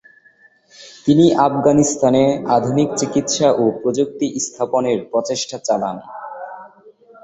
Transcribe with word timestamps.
তিনি 1.05 1.25
আফগানিস্তানে 1.47 2.23
আধুনিক 2.57 2.89
চিকিৎসা 2.99 3.47
ও 3.53 3.63
প্রযুক্তি 3.81 4.27
স্থাপনের 4.45 4.99
প্রচেষ্টা 5.11 5.57
চালান। 5.67 5.97